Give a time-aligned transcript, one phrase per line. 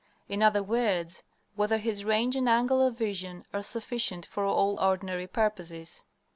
[0.27, 1.21] In other words,
[1.55, 6.01] whether his range and angle of vision are sufficient for all ordinary purposes.